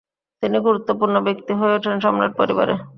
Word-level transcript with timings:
তিনি 0.43 0.57
গুরুত্বপূর্ণ 0.59 1.15
ব্যক্তি 1.27 1.51
হয়ে 1.59 1.75
ওঠেন 1.77 1.95
সম্রাট 1.99 2.31
পরিবারে। 2.39 2.73